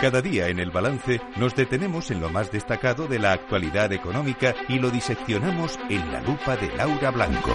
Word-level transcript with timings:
Cada 0.00 0.22
día 0.22 0.48
en 0.48 0.58
el 0.58 0.70
balance 0.70 1.20
nos 1.36 1.54
detenemos 1.54 2.10
en 2.10 2.22
lo 2.22 2.30
más 2.30 2.50
destacado 2.50 3.06
de 3.06 3.18
la 3.18 3.32
actualidad 3.32 3.92
económica 3.92 4.54
y 4.66 4.78
lo 4.78 4.90
diseccionamos 4.90 5.78
en 5.90 6.10
la 6.10 6.22
lupa 6.22 6.56
de 6.56 6.74
Laura 6.74 7.10
Blanco. 7.10 7.50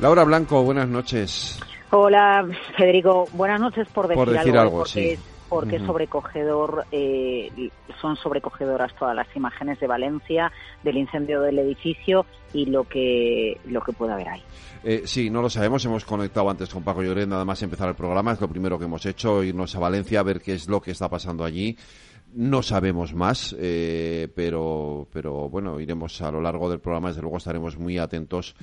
Laura 0.00 0.24
Blanco, 0.24 0.62
buenas 0.62 0.88
noches. 0.88 1.60
Hola, 1.90 2.42
Federico. 2.74 3.28
Buenas 3.34 3.60
noches 3.60 3.86
por 3.92 4.08
decir, 4.08 4.24
Por 4.24 4.32
decir 4.32 4.56
algo, 4.56 4.78
porque, 4.78 5.16
sí. 5.18 5.22
Porque 5.52 5.76
Ujú. 5.76 5.86
sobrecogedor, 5.86 6.86
eh, 6.92 7.50
son 8.00 8.16
sobrecogedoras 8.16 8.94
todas 8.98 9.14
las 9.14 9.26
imágenes 9.36 9.78
de 9.80 9.86
Valencia, 9.86 10.50
del 10.82 10.96
incendio 10.96 11.42
del 11.42 11.58
edificio 11.58 12.24
y 12.54 12.64
lo 12.66 12.84
que, 12.84 13.58
lo 13.66 13.82
que 13.82 13.92
pueda 13.92 14.14
haber 14.14 14.28
ahí. 14.30 14.42
Eh, 14.82 15.02
sí, 15.04 15.28
no 15.28 15.42
lo 15.42 15.50
sabemos. 15.50 15.84
Hemos 15.84 16.04
conectado 16.06 16.48
antes 16.48 16.70
con 16.70 16.82
Paco 16.82 17.02
Lloret, 17.02 17.28
nada 17.28 17.44
más 17.44 17.62
empezar 17.62 17.88
el 17.90 17.94
programa. 17.94 18.32
Es 18.32 18.40
lo 18.40 18.48
primero 18.48 18.78
que 18.78 18.86
hemos 18.86 19.04
hecho, 19.04 19.42
irnos 19.44 19.74
a 19.76 19.78
Valencia 19.78 20.20
a 20.20 20.22
ver 20.22 20.40
qué 20.40 20.54
es 20.54 20.68
lo 20.68 20.80
que 20.80 20.90
está 20.92 21.08
pasando 21.10 21.44
allí. 21.44 21.76
No 22.34 22.62
sabemos 22.62 23.12
más, 23.12 23.54
eh, 23.58 24.26
pero, 24.34 25.06
pero 25.12 25.50
bueno, 25.50 25.78
iremos 25.78 26.18
a 26.22 26.30
lo 26.30 26.40
largo 26.40 26.70
del 26.70 26.80
programa. 26.80 27.08
Desde 27.08 27.20
luego 27.20 27.36
estaremos 27.36 27.76
muy 27.76 27.98
atentos 27.98 28.56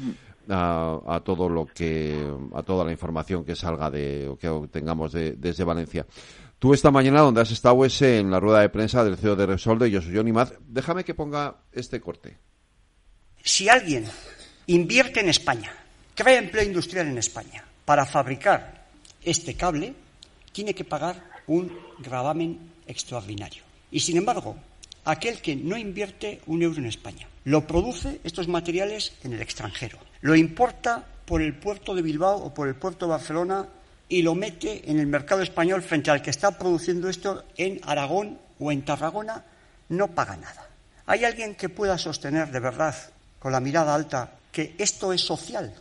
a, 0.50 1.00
a 1.08 1.20
todo 1.20 1.48
lo 1.48 1.68
que, 1.68 2.18
a 2.56 2.64
toda 2.64 2.84
la 2.84 2.92
información 2.92 3.46
que 3.46 3.56
salga 3.56 3.92
de, 3.92 4.28
o 4.28 4.38
que 4.40 4.50
tengamos 4.72 5.12
de- 5.12 5.34
desde 5.34 5.64
Valencia. 5.64 6.08
Tú 6.60 6.74
esta 6.74 6.92
mañana 6.92 7.22
donde 7.22 7.40
has 7.40 7.52
estado 7.52 7.86
es 7.86 8.02
en 8.02 8.30
la 8.30 8.42
rueda 8.42 8.60
de 8.60 8.68
prensa 8.68 9.02
del 9.06 9.16
CEO 9.16 9.38
de 9.38 9.46
Repsol 9.46 9.80
de 9.80 9.94
Josu 9.94 10.12
Johnny 10.14 10.34
Maz. 10.34 10.52
Déjame 10.68 11.06
que 11.06 11.14
ponga 11.14 11.56
este 11.72 12.02
corte. 12.02 12.38
Si 13.42 13.70
alguien 13.70 14.06
invierte 14.68 15.22
en 15.22 15.30
España, 15.30 15.72
crea 16.14 16.38
empleo 16.38 16.66
industrial 16.66 17.08
en 17.08 17.18
España 17.18 17.64
para 17.86 18.06
fabricar 18.06 18.88
este 19.24 19.56
cable, 19.56 19.94
tiene 20.52 20.74
que 20.74 20.84
pagar 20.84 21.24
un 21.48 21.72
gravamen 22.00 22.60
extraordinario. 22.86 23.64
Y 23.90 24.02
sin 24.02 24.18
embargo, 24.18 24.58
aquel 25.06 25.40
que 25.42 25.56
no 25.56 25.78
invierte 25.78 26.42
un 26.48 26.62
euro 26.62 26.80
en 26.80 26.88
España, 26.88 27.26
lo 27.46 27.66
produce 27.66 28.20
estos 28.26 28.50
materiales 28.50 29.14
en 29.24 29.32
el 29.32 29.42
extranjero, 29.42 29.98
lo 30.20 30.36
importa 30.36 31.08
por 31.26 31.42
el 31.42 31.58
puerto 31.58 31.96
de 31.96 32.02
Bilbao 32.02 32.38
o 32.44 32.54
por 32.54 32.68
el 32.68 32.76
puerto 32.76 33.06
de 33.06 33.12
Barcelona 33.12 33.66
y 34.10 34.24
lo 34.24 34.34
mete 34.34 34.90
en 34.90 35.00
el 35.00 35.08
mercado 35.08 35.42
español 35.44 35.84
frente 35.84 36.10
al 36.10 36.22
que 36.22 36.32
está 36.32 36.58
produciendo 36.58 37.08
esto 37.08 37.44
en 37.56 37.80
Aragón 37.86 38.40
o 38.60 38.72
en 38.72 38.82
Tarragona, 38.82 39.46
no 39.90 40.08
paga 40.10 40.36
nada. 40.36 40.68
¿Hay 41.06 41.24
alguien 41.24 41.56
que 41.56 41.70
pueda 41.70 41.98
sostener 41.98 42.50
de 42.50 42.60
verdad, 42.60 42.96
con 43.38 43.52
la 43.52 43.60
mirada 43.60 43.94
alta, 43.96 44.32
que 44.52 44.74
esto 44.78 45.14
es 45.14 45.22
social? 45.22 45.74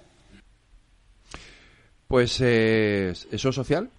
Pues, 2.06 2.40
eh, 2.42 3.10
¿eso 3.10 3.48
es 3.48 3.54
social? 3.54 3.90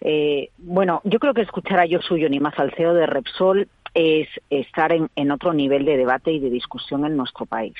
Eh, 0.00 0.50
bueno, 0.58 1.00
yo 1.04 1.18
creo 1.18 1.34
que 1.34 1.42
escuchar 1.42 1.78
a 1.78 1.86
Josu 1.88 2.16
ni 2.16 2.40
más 2.40 2.58
al 2.58 2.74
CEO 2.74 2.94
de 2.94 3.06
Repsol 3.06 3.68
es 3.94 4.28
estar 4.50 4.92
en, 4.92 5.08
en 5.14 5.30
otro 5.30 5.52
nivel 5.52 5.84
de 5.84 5.96
debate 5.96 6.32
y 6.32 6.40
de 6.40 6.50
discusión 6.50 7.04
en 7.04 7.16
nuestro 7.16 7.46
país. 7.46 7.74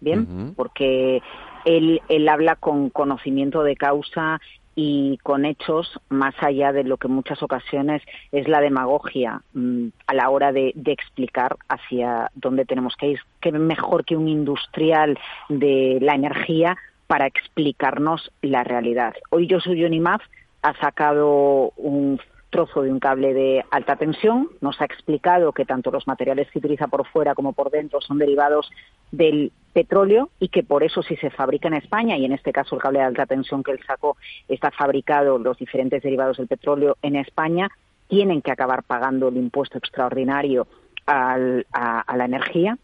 Bien, 0.00 0.54
porque 0.54 1.22
él, 1.64 2.00
él 2.08 2.28
habla 2.28 2.56
con 2.56 2.90
conocimiento 2.90 3.62
de 3.62 3.76
causa 3.76 4.40
y 4.76 5.18
con 5.24 5.44
hechos 5.44 5.98
más 6.08 6.36
allá 6.40 6.72
de 6.72 6.84
lo 6.84 6.98
que 6.98 7.08
en 7.08 7.14
muchas 7.14 7.42
ocasiones 7.42 8.00
es 8.30 8.46
la 8.46 8.60
demagogia 8.60 9.42
mm, 9.54 9.88
a 10.06 10.14
la 10.14 10.30
hora 10.30 10.52
de, 10.52 10.72
de 10.76 10.92
explicar 10.92 11.56
hacia 11.68 12.30
dónde 12.36 12.64
tenemos 12.64 12.94
que 12.94 13.08
ir. 13.08 13.20
Que 13.40 13.50
mejor 13.50 14.04
que 14.04 14.16
un 14.16 14.28
industrial 14.28 15.18
de 15.48 15.98
la 16.00 16.14
energía 16.14 16.76
para 17.08 17.26
explicarnos 17.26 18.30
la 18.40 18.62
realidad. 18.62 19.14
Hoy 19.30 19.48
yo 19.48 19.58
soy 19.58 19.82
Johnny 19.82 19.98
Maz 19.98 20.20
ha 20.62 20.74
sacado 20.80 21.72
un 21.76 22.20
trozo 22.50 22.82
de 22.82 22.90
un 22.90 23.00
cable 23.00 23.34
de 23.34 23.64
alta 23.70 23.96
tensión, 23.96 24.48
nos 24.60 24.80
ha 24.80 24.84
explicado 24.84 25.52
que 25.52 25.64
tanto 25.64 25.90
los 25.90 26.06
materiales 26.06 26.50
que 26.50 26.58
utiliza 26.58 26.86
por 26.86 27.06
fuera 27.06 27.34
como 27.34 27.52
por 27.52 27.70
dentro 27.70 28.00
son 28.00 28.18
derivados 28.18 28.70
del 29.10 29.52
petróleo 29.82 30.30
y 30.40 30.48
que 30.48 30.62
por 30.62 30.82
eso 30.82 31.02
si 31.02 31.14
se 31.16 31.30
fabrica 31.30 31.68
en 31.68 31.74
España, 31.74 32.16
y 32.16 32.24
en 32.24 32.32
este 32.32 32.52
caso 32.52 32.74
el 32.74 32.82
cable 32.82 32.98
de 33.00 33.04
alta 33.06 33.26
tensión 33.26 33.62
que 33.62 33.72
él 33.72 33.80
sacó 33.86 34.16
está 34.48 34.70
fabricado 34.70 35.38
los 35.38 35.56
diferentes 35.58 36.02
derivados 36.02 36.36
del 36.38 36.48
petróleo 36.48 36.96
en 37.02 37.14
España, 37.16 37.68
tienen 38.08 38.42
que 38.42 38.50
acabar 38.50 38.82
pagando 38.82 39.28
el 39.28 39.36
impuesto 39.36 39.78
extraordinario 39.78 40.66
al- 41.06 41.64
a, 41.72 42.00
a 42.00 42.16
la 42.16 42.24
energía, 42.24 42.76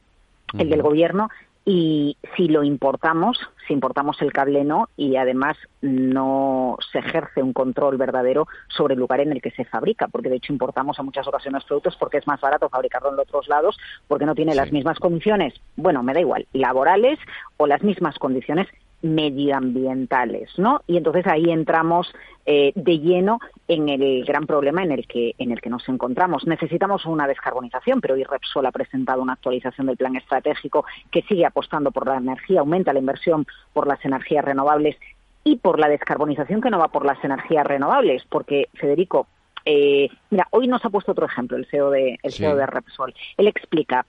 el 0.58 0.68
del 0.70 0.82
gobierno, 0.82 1.30
y 1.64 2.18
si 2.36 2.48
lo 2.48 2.62
importamos, 2.62 3.38
si 3.66 3.72
importamos 3.72 4.20
el 4.20 4.32
cable 4.32 4.64
no, 4.64 4.88
y 4.96 5.16
además 5.16 5.56
no 5.80 6.76
se 6.92 6.98
ejerce 6.98 7.42
un 7.42 7.54
control 7.54 7.96
verdadero 7.96 8.46
sobre 8.68 8.94
el 8.94 9.00
lugar 9.00 9.20
en 9.20 9.32
el 9.32 9.40
que 9.40 9.50
se 9.52 9.64
fabrica, 9.64 10.08
porque 10.08 10.28
de 10.28 10.36
hecho 10.36 10.52
importamos 10.52 10.98
a 10.98 11.02
muchas 11.02 11.26
ocasiones 11.26 11.64
productos 11.64 11.96
porque 11.96 12.18
es 12.18 12.26
más 12.26 12.40
barato 12.40 12.68
fabricarlo 12.68 13.12
en 13.12 13.18
otros 13.18 13.48
lados, 13.48 13.78
porque 14.08 14.26
no 14.26 14.34
tiene 14.34 14.54
las 14.54 14.72
mismas 14.72 14.98
condiciones, 14.98 15.54
bueno, 15.76 16.02
me 16.02 16.12
da 16.12 16.20
igual, 16.20 16.46
laborales 16.52 17.18
o 17.56 17.66
las 17.66 17.82
mismas 17.82 18.18
condiciones 18.18 18.68
medioambientales, 19.02 20.50
¿no? 20.58 20.80
Y 20.86 20.96
entonces 20.96 21.26
ahí 21.26 21.50
entramos 21.50 22.12
eh, 22.46 22.72
de 22.74 22.98
lleno 22.98 23.38
en 23.68 23.88
el 23.88 24.24
gran 24.24 24.46
problema 24.46 24.82
en 24.82 24.92
el 24.92 25.06
que 25.06 25.34
en 25.38 25.50
el 25.52 25.60
que 25.60 25.70
nos 25.70 25.88
encontramos. 25.88 26.46
Necesitamos 26.46 27.06
una 27.06 27.26
descarbonización, 27.26 28.00
pero 28.00 28.14
hoy 28.14 28.24
Repsol 28.24 28.66
ha 28.66 28.72
presentado 28.72 29.22
una 29.22 29.34
actualización 29.34 29.86
del 29.86 29.96
plan 29.96 30.16
estratégico 30.16 30.84
que 31.10 31.22
sigue 31.22 31.46
apostando 31.46 31.90
por 31.90 32.06
la 32.06 32.16
energía, 32.16 32.60
aumenta 32.60 32.92
la 32.92 32.98
inversión 32.98 33.46
por 33.72 33.86
las 33.86 34.04
energías 34.04 34.44
renovables 34.44 34.96
y 35.44 35.56
por 35.56 35.78
la 35.78 35.88
descarbonización 35.88 36.60
que 36.60 36.70
no 36.70 36.78
va 36.78 36.88
por 36.88 37.04
las 37.04 37.22
energías 37.22 37.66
renovables, 37.66 38.24
porque 38.30 38.68
Federico, 38.74 39.26
eh, 39.66 40.08
mira, 40.30 40.48
hoy 40.50 40.66
nos 40.66 40.84
ha 40.84 40.90
puesto 40.90 41.12
otro 41.12 41.26
ejemplo 41.26 41.56
el 41.56 41.66
CEO 41.66 41.90
de 41.90 42.18
el 42.22 42.32
Sí. 42.32 42.38
CEO 42.38 42.56
de 42.56 42.66
Repsol. 42.66 43.14
Él 43.36 43.46
explica 43.46 44.06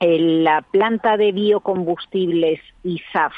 eh, 0.00 0.18
la 0.18 0.62
planta 0.62 1.16
de 1.16 1.32
biocombustibles 1.32 2.60
ISAF, 2.82 3.34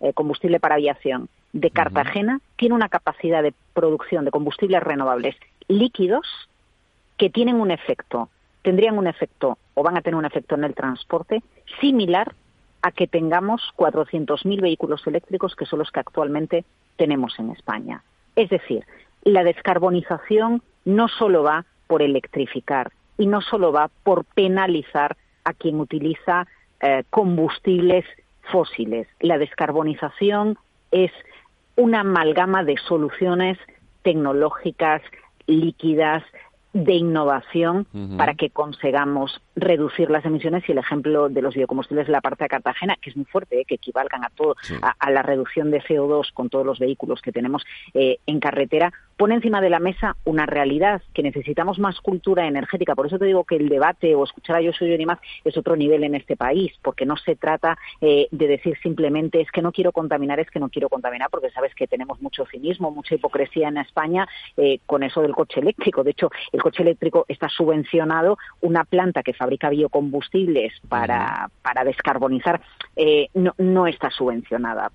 eh, 0.00 0.12
combustible 0.12 0.60
para 0.60 0.76
aviación, 0.76 1.28
de 1.52 1.70
Cartagena, 1.70 2.40
tiene 2.56 2.74
una 2.74 2.88
capacidad 2.88 3.42
de 3.42 3.54
producción 3.72 4.24
de 4.24 4.30
combustibles 4.30 4.82
renovables 4.82 5.34
líquidos 5.66 6.26
que 7.16 7.30
tienen 7.30 7.56
un 7.60 7.70
efecto, 7.70 8.28
tendrían 8.62 8.98
un 8.98 9.06
efecto 9.06 9.58
o 9.74 9.82
van 9.82 9.96
a 9.96 10.02
tener 10.02 10.16
un 10.16 10.24
efecto 10.24 10.54
en 10.54 10.64
el 10.64 10.74
transporte 10.74 11.42
similar 11.80 12.34
a 12.82 12.92
que 12.92 13.06
tengamos 13.06 13.62
400.000 13.76 14.60
vehículos 14.60 15.06
eléctricos 15.06 15.56
que 15.56 15.66
son 15.66 15.80
los 15.80 15.90
que 15.90 16.00
actualmente 16.00 16.64
tenemos 16.96 17.38
en 17.38 17.50
España. 17.50 18.02
Es 18.36 18.50
decir, 18.50 18.84
la 19.24 19.42
descarbonización 19.42 20.62
no 20.84 21.08
solo 21.08 21.42
va 21.42 21.64
por 21.86 22.02
electrificar 22.02 22.92
y 23.16 23.26
no 23.26 23.40
solo 23.40 23.72
va 23.72 23.90
por 24.04 24.24
penalizar 24.24 25.16
a 25.44 25.54
quien 25.54 25.80
utiliza 25.80 26.46
eh, 26.80 27.02
combustibles 27.10 28.04
fósiles. 28.50 29.06
La 29.20 29.38
descarbonización 29.38 30.58
es 30.90 31.10
una 31.76 32.00
amalgama 32.00 32.64
de 32.64 32.76
soluciones 32.76 33.58
tecnológicas, 34.02 35.02
líquidas, 35.46 36.22
de 36.72 36.94
innovación 36.94 37.86
para 38.16 38.34
que 38.34 38.50
consigamos 38.50 39.40
reducir 39.60 40.10
las 40.10 40.24
emisiones 40.24 40.68
y 40.68 40.72
el 40.72 40.78
ejemplo 40.78 41.28
de 41.28 41.42
los 41.42 41.54
biocombustibles 41.54 42.06
de 42.06 42.12
la 42.12 42.20
parte 42.20 42.44
de 42.44 42.48
Cartagena, 42.48 42.96
que 43.00 43.10
es 43.10 43.16
muy 43.16 43.26
fuerte, 43.26 43.60
¿eh? 43.60 43.64
que 43.64 43.76
equivalgan 43.76 44.24
a 44.24 44.30
todo, 44.30 44.56
a, 44.82 44.94
a 44.98 45.10
la 45.10 45.22
reducción 45.22 45.70
de 45.70 45.82
CO2 45.82 46.32
con 46.32 46.48
todos 46.48 46.64
los 46.64 46.78
vehículos 46.78 47.20
que 47.22 47.32
tenemos 47.32 47.64
eh, 47.94 48.18
en 48.26 48.40
carretera, 48.40 48.92
pone 49.18 49.34
encima 49.34 49.60
de 49.60 49.68
la 49.68 49.80
mesa 49.80 50.16
una 50.24 50.46
realidad 50.46 51.02
que 51.12 51.24
necesitamos 51.24 51.78
más 51.78 52.00
cultura 52.00 52.46
energética. 52.46 52.94
Por 52.94 53.06
eso 53.06 53.18
te 53.18 53.24
digo 53.24 53.44
que 53.44 53.56
el 53.56 53.68
debate 53.68 54.14
o 54.14 54.22
escuchar 54.24 54.56
a 54.56 54.60
Yo 54.60 54.72
soy 54.72 54.96
yo 54.96 55.06
más 55.06 55.18
es 55.44 55.56
otro 55.56 55.74
nivel 55.76 56.04
en 56.04 56.14
este 56.14 56.36
país, 56.36 56.72
porque 56.82 57.04
no 57.04 57.16
se 57.16 57.34
trata 57.34 57.76
eh, 58.00 58.28
de 58.30 58.46
decir 58.46 58.78
simplemente 58.80 59.40
es 59.40 59.50
que 59.50 59.60
no 59.60 59.72
quiero 59.72 59.90
contaminar, 59.90 60.38
es 60.38 60.48
que 60.50 60.60
no 60.60 60.68
quiero 60.68 60.88
contaminar, 60.88 61.30
porque 61.30 61.50
sabes 61.50 61.74
que 61.74 61.88
tenemos 61.88 62.22
mucho 62.22 62.46
cinismo, 62.46 62.92
mucha 62.92 63.16
hipocresía 63.16 63.68
en 63.68 63.78
España 63.78 64.28
eh, 64.56 64.78
con 64.86 65.02
eso 65.02 65.20
del 65.20 65.34
coche 65.34 65.60
eléctrico. 65.60 66.04
De 66.04 66.12
hecho, 66.12 66.30
el 66.52 66.62
coche 66.62 66.82
eléctrico 66.82 67.24
está 67.26 67.48
subvencionado, 67.48 68.38
una 68.60 68.84
planta 68.84 69.24
que 69.24 69.34
fabrica 69.34 69.47
biocombustibles 69.48 70.72
para, 70.88 71.50
para 71.62 71.84
descarbonizar 71.84 72.60
eh, 72.96 73.28
no, 73.34 73.54
no 73.58 73.86
está 73.86 74.10
subvencionada. 74.10 74.90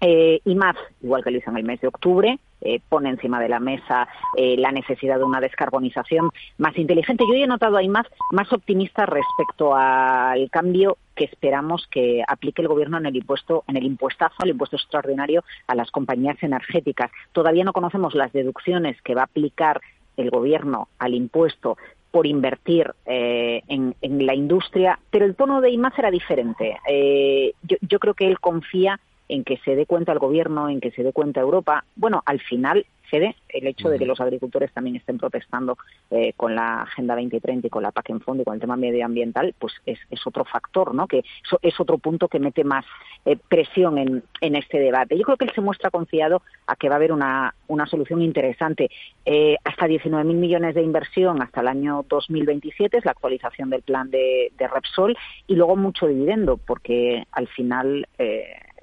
Eh, 0.00 0.40
IMAZ, 0.44 0.76
igual 1.02 1.24
que 1.24 1.30
lo 1.30 1.38
hizo 1.38 1.50
en 1.50 1.56
el 1.56 1.64
mes 1.64 1.80
de 1.80 1.88
octubre, 1.88 2.38
eh, 2.60 2.80
pone 2.88 3.10
encima 3.10 3.40
de 3.40 3.48
la 3.48 3.60
mesa 3.60 4.08
eh, 4.36 4.56
la 4.56 4.72
necesidad 4.72 5.18
de 5.18 5.24
una 5.24 5.40
descarbonización 5.40 6.30
más 6.58 6.76
inteligente. 6.76 7.24
Yo 7.26 7.34
he 7.34 7.46
notado 7.46 7.76
a 7.76 7.82
IMAZ 7.82 8.06
más 8.30 8.52
optimista 8.52 9.06
respecto 9.06 9.74
al 9.74 10.50
cambio 10.50 10.96
que 11.14 11.24
esperamos 11.24 11.86
que 11.90 12.22
aplique 12.26 12.62
el 12.62 12.68
gobierno 12.68 12.98
en 12.98 13.06
el 13.06 13.16
impuesto, 13.16 13.64
en 13.68 13.76
el 13.76 13.84
impuestazo, 13.84 14.34
el 14.42 14.50
impuesto 14.50 14.76
extraordinario 14.76 15.44
a 15.66 15.74
las 15.74 15.90
compañías 15.90 16.42
energéticas. 16.42 17.10
Todavía 17.32 17.64
no 17.64 17.72
conocemos 17.72 18.14
las 18.14 18.32
deducciones 18.32 19.00
que 19.02 19.14
va 19.14 19.22
a 19.22 19.24
aplicar 19.24 19.80
el 20.16 20.30
gobierno 20.30 20.88
al 20.98 21.14
impuesto 21.14 21.76
por 22.14 22.28
invertir 22.28 22.94
eh, 23.06 23.62
en, 23.66 23.96
en, 24.00 24.24
la 24.24 24.36
industria, 24.36 25.00
pero 25.10 25.24
el 25.24 25.34
tono 25.34 25.60
de 25.60 25.70
IMAZ 25.70 25.98
era 25.98 26.12
diferente. 26.12 26.78
Eh, 26.88 27.54
yo, 27.64 27.76
yo 27.80 27.98
creo 27.98 28.14
que 28.14 28.28
él 28.28 28.38
confía 28.38 29.00
en 29.34 29.42
que 29.42 29.58
se 29.64 29.74
dé 29.74 29.84
cuenta 29.84 30.12
el 30.12 30.20
gobierno, 30.20 30.68
en 30.68 30.80
que 30.80 30.92
se 30.92 31.02
dé 31.02 31.12
cuenta 31.12 31.40
Europa. 31.40 31.84
Bueno, 31.96 32.22
al 32.24 32.40
final 32.40 32.86
cede 33.10 33.36
el 33.48 33.66
hecho 33.66 33.88
de 33.88 33.98
que 33.98 34.06
los 34.06 34.20
agricultores 34.20 34.72
también 34.72 34.96
estén 34.96 35.18
protestando 35.18 35.76
eh, 36.10 36.32
con 36.36 36.54
la 36.54 36.82
Agenda 36.82 37.14
2030 37.14 37.66
y 37.66 37.70
con 37.70 37.82
la 37.82 37.92
PAC 37.92 38.10
en 38.10 38.20
fondo 38.20 38.42
y 38.42 38.44
con 38.44 38.54
el 38.54 38.60
tema 38.60 38.76
medioambiental, 38.76 39.54
pues 39.58 39.74
es, 39.86 39.98
otro 40.24 40.44
factor, 40.44 40.94
¿no? 40.94 41.06
Que 41.06 41.22
es 41.62 41.80
otro 41.80 41.98
punto 41.98 42.28
que 42.28 42.38
mete 42.38 42.64
más 42.64 42.84
eh, 43.24 43.36
presión 43.48 43.98
en, 43.98 44.22
en, 44.40 44.56
este 44.56 44.78
debate. 44.78 45.18
Yo 45.18 45.24
creo 45.24 45.36
que 45.36 45.44
él 45.44 45.52
se 45.54 45.60
muestra 45.60 45.90
confiado 45.90 46.42
a 46.66 46.76
que 46.76 46.88
va 46.88 46.94
a 46.94 46.96
haber 46.96 47.12
una, 47.12 47.54
una 47.68 47.86
solución 47.86 48.22
interesante. 48.22 48.90
Eh, 49.24 49.56
hasta 49.64 49.86
19.000 49.86 50.24
millones 50.24 50.74
de 50.74 50.82
inversión 50.82 51.42
hasta 51.42 51.60
el 51.60 51.68
año 51.68 52.04
2027 52.08 52.98
es 52.98 53.04
la 53.04 53.12
actualización 53.12 53.70
del 53.70 53.82
plan 53.82 54.10
de, 54.10 54.50
de 54.56 54.68
Repsol 54.68 55.16
y 55.46 55.56
luego 55.56 55.76
mucho 55.76 56.06
dividendo, 56.06 56.56
porque 56.56 57.24
al 57.32 57.48
final 57.48 58.06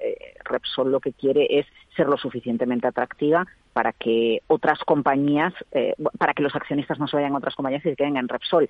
eh, 0.02 0.34
Repsol 0.44 0.90
lo 0.90 1.00
que 1.00 1.12
quiere 1.12 1.46
es 1.50 1.66
ser 1.96 2.08
lo 2.08 2.16
suficientemente 2.16 2.86
atractiva 2.86 3.46
para 3.72 3.92
que 3.92 4.42
otras 4.48 4.78
compañías, 4.80 5.54
eh, 5.72 5.94
para 6.18 6.34
que 6.34 6.42
los 6.42 6.54
accionistas 6.54 6.98
no 6.98 7.08
se 7.08 7.16
vayan 7.16 7.34
a 7.34 7.38
otras 7.38 7.54
compañías 7.54 7.84
y 7.84 7.90
se 7.90 7.96
queden 7.96 8.16
en 8.16 8.28
Repsol. 8.28 8.68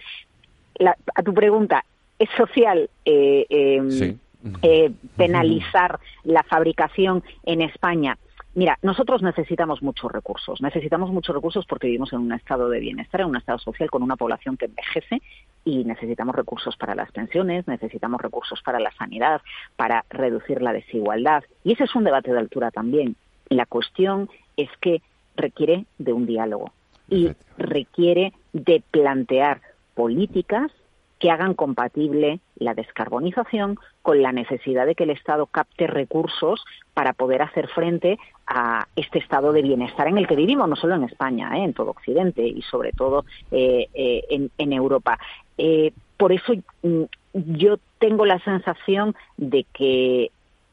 a 1.14 1.22
tu 1.22 1.34
pregunta, 1.34 1.84
¿es 2.18 2.28
social 2.36 2.88
eh, 3.04 3.46
em, 3.50 4.18
eh, 4.62 4.90
penalizar 5.16 5.98
la 6.24 6.42
fabricación 6.44 7.22
en 7.44 7.62
España? 7.62 8.16
Mira, 8.54 8.78
nosotros 8.82 9.22
necesitamos 9.22 9.82
muchos 9.82 10.12
recursos. 10.12 10.60
Necesitamos 10.60 11.10
muchos 11.10 11.34
recursos 11.34 11.64
porque 11.66 11.86
vivimos 11.86 12.12
en 12.12 12.20
un 12.20 12.32
estado 12.32 12.68
de 12.68 12.80
bienestar, 12.80 13.22
en 13.22 13.28
un 13.28 13.36
estado 13.36 13.58
social 13.58 13.90
con 13.90 14.02
una 14.02 14.16
población 14.16 14.56
que 14.56 14.66
envejece 14.66 15.22
y 15.64 15.84
necesitamos 15.84 16.34
recursos 16.34 16.76
para 16.76 16.94
las 16.94 17.10
pensiones, 17.12 17.66
necesitamos 17.68 18.20
recursos 18.20 18.60
para 18.62 18.80
la 18.80 18.92
sanidad, 18.92 19.40
para 19.76 20.04
reducir 20.10 20.62
la 20.62 20.72
desigualdad. 20.72 21.44
Y 21.64 21.72
ese 21.72 21.84
es 21.84 21.94
un 21.94 22.04
debate 22.04 22.32
de 22.32 22.38
altura 22.38 22.70
también. 22.70 23.16
La 23.48 23.66
cuestión 23.66 24.28
es 24.56 24.70
que 24.80 25.02
requiere 25.36 25.86
de 25.98 26.12
un 26.12 26.26
diálogo 26.26 26.72
y 27.08 27.30
requiere 27.58 28.32
de 28.52 28.82
plantear 28.90 29.60
políticas 29.94 30.70
que 31.18 31.30
hagan 31.30 31.54
compatible 31.54 32.40
la 32.62 32.74
descarbonización 32.74 33.78
con 34.02 34.22
la 34.22 34.32
necesidad 34.32 34.86
de 34.86 34.94
que 34.94 35.04
el 35.04 35.10
Estado 35.10 35.46
capte 35.46 35.86
recursos 35.86 36.64
para 36.94 37.12
poder 37.12 37.42
hacer 37.42 37.68
frente 37.68 38.18
a 38.46 38.86
este 38.96 39.18
estado 39.18 39.52
de 39.52 39.62
bienestar 39.62 40.08
en 40.08 40.18
el 40.18 40.26
que 40.26 40.36
vivimos, 40.36 40.68
no 40.68 40.76
solo 40.76 40.94
en 40.94 41.04
España, 41.04 41.56
¿eh? 41.56 41.64
en 41.64 41.74
todo 41.74 41.90
Occidente 41.90 42.46
y 42.46 42.62
sobre 42.62 42.92
todo 42.92 43.24
eh, 43.50 43.88
eh, 43.94 44.48
en, 44.58 44.72
Europa. 44.72 45.18
por 46.16 46.32
eso 46.32 46.52
mm, 46.82 47.02
yo 47.32 47.78
tengo 47.98 48.26
la 48.26 48.38
sensación 48.40 49.14
de 49.36 49.64
que, 49.72 50.30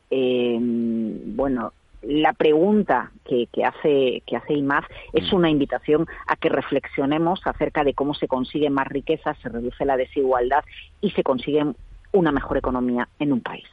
bueno, 0.10 1.74
la 2.02 2.34
pregunta 2.34 3.12
que, 3.26 3.48
hace 3.64 4.24
que 4.26 4.36
hace 4.36 4.54
IMAF 4.54 4.86
es 5.14 5.32
mm. 5.32 5.36
una 5.36 5.50
invitación 5.50 6.08
a 6.28 6.36
que 6.36 6.50
reflexionemos 6.50 7.42
acerca 7.46 7.84
de 7.84 7.94
cómo 7.94 8.14
se 8.14 8.28
consigue 8.28 8.70
más 8.70 8.88
riqueza, 8.88 9.36
se 9.42 9.50
reduce 9.50 9.86
la 9.86 9.98
desigualdad 9.98 10.64
y 11.02 11.12
se 11.12 11.24
consigue 11.24 11.66
una 12.12 12.32
mejor 12.32 12.58
economía 12.58 13.08
en 13.20 13.34
un 13.34 13.42
país. 13.42 13.68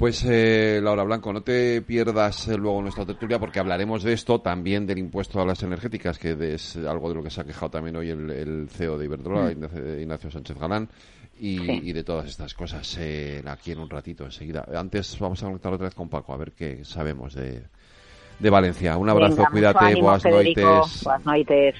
Pues 0.00 0.24
eh, 0.26 0.80
Laura 0.82 1.02
Blanco, 1.04 1.30
no 1.30 1.42
te 1.42 1.82
pierdas 1.82 2.48
eh, 2.48 2.56
luego 2.56 2.80
nuestra 2.80 3.04
tertulia 3.04 3.38
porque 3.38 3.58
hablaremos 3.58 4.02
de 4.02 4.14
esto, 4.14 4.40
también 4.40 4.86
del 4.86 4.96
impuesto 4.96 5.42
a 5.42 5.44
las 5.44 5.62
energéticas, 5.62 6.18
que 6.18 6.54
es 6.54 6.76
algo 6.78 7.10
de 7.10 7.16
lo 7.16 7.22
que 7.22 7.28
se 7.28 7.42
ha 7.42 7.44
quejado 7.44 7.68
también 7.68 7.96
hoy 7.96 8.08
el, 8.08 8.66
CEO 8.70 8.96
de 8.96 9.04
Iberdrola, 9.04 9.54
mm. 9.54 10.00
Ignacio 10.00 10.30
Sánchez 10.30 10.56
Galán 10.56 10.88
y, 11.38 11.92
de 11.92 12.02
todas 12.02 12.30
estas 12.30 12.54
cosas 12.54 12.96
eh, 12.98 13.42
aquí 13.44 13.72
en 13.72 13.80
un 13.80 13.90
ratito 13.90 14.24
enseguida. 14.24 14.64
Antes 14.74 15.18
vamos 15.18 15.42
a 15.42 15.48
conectar 15.48 15.70
otra 15.70 15.88
vez 15.88 15.94
con 15.94 16.08
Paco 16.08 16.32
a 16.32 16.38
ver 16.38 16.52
qué 16.52 16.82
sabemos 16.82 17.34
de, 17.34 17.62
de 18.38 18.50
Valencia. 18.50 18.96
Un 18.96 19.10
abrazo, 19.10 19.44
cuídate, 19.50 20.00
buenas 20.00 20.24
noches. 20.24 21.02
Buenas 21.04 21.26
noches. 21.26 21.74